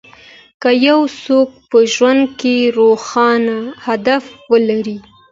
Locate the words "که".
0.61-0.69